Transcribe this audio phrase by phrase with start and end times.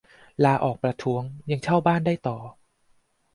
[0.43, 2.37] ลาออกประท้วง ยังเช่าบ้านได้ต่อ